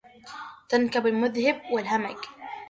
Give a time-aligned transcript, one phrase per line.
[0.69, 2.17] تنكب مذهب الهمج